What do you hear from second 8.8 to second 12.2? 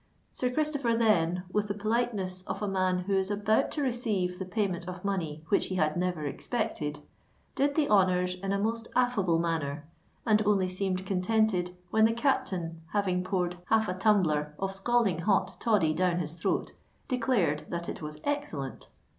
affable manner, and only seemed contented when the